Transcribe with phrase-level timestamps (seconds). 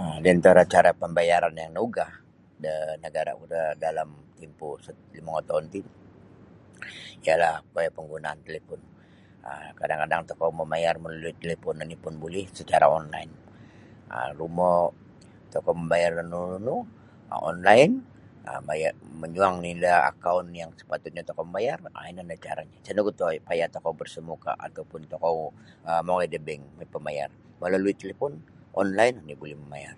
[0.00, 2.06] um Di antara cara pambayaran yang nauga
[2.64, 4.08] da nagara ku da dalam
[4.40, 5.80] tempoh sat limo ngotoun ti
[7.26, 8.80] cara koyo panggunaan talipun
[9.50, 13.32] um kadang-kadang tokou mamayar melalui telefon oni pun buli secara online
[14.16, 14.72] um rumo
[15.52, 16.76] tokou mambayar da nunu -nunu
[17.36, 17.94] um online
[18.50, 18.88] um maya
[19.22, 23.12] manyuang nini da akaun yang sapatutnya tokou membayar um ino oni caranya isa nogu
[23.48, 25.36] payah tokou bersemuka ataupun tokou
[26.06, 27.30] mongoi um da bank mongoi pambayar mamayar
[27.62, 28.32] melalui telefon
[28.82, 29.96] online oni buli mamayar.